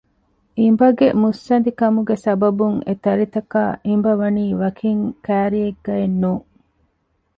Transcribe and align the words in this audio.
އިނބަގެ 0.59 1.07
މުއްސަނދި 1.21 1.71
ކަމުގެ 1.79 2.15
ސަބަބުން 2.25 2.77
އެތަރިތަކާ 2.87 3.63
އިނބަވަނީ 3.87 4.45
ވަކިން 4.61 5.03
ކައިރިއެއްގައެއް 5.25 6.17
ނޫން 6.21 6.45